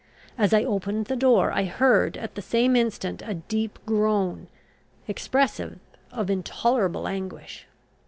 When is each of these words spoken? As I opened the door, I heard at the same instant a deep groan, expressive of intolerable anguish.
As 0.35 0.51
I 0.51 0.63
opened 0.63 1.05
the 1.05 1.15
door, 1.15 1.51
I 1.51 1.65
heard 1.65 2.17
at 2.17 2.33
the 2.33 2.41
same 2.41 2.75
instant 2.75 3.21
a 3.23 3.35
deep 3.35 3.77
groan, 3.85 4.47
expressive 5.07 5.77
of 6.11 6.31
intolerable 6.31 7.07
anguish. 7.07 7.67